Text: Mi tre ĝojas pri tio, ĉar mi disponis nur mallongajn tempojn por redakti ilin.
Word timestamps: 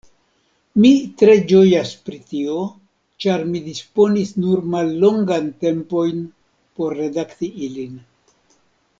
Mi 0.83 0.89
tre 1.21 1.33
ĝojas 1.49 1.89
pri 2.07 2.15
tio, 2.31 2.55
ĉar 3.25 3.43
mi 3.49 3.61
disponis 3.65 4.31
nur 4.45 4.63
mallongajn 4.75 5.51
tempojn 5.65 6.23
por 6.79 6.97
redakti 7.01 7.51
ilin. 7.69 8.01